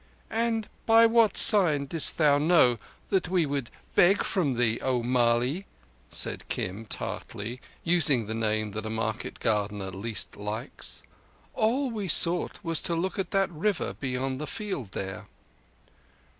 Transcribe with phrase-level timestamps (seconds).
[0.31, 5.67] "And by what sign didst thou know that we would beg from thee, O Mali?"
[6.09, 11.03] said Kim tartly, using the name that a market gardener least likes.
[11.53, 15.27] "All we sought was to look at that river beyond the field there."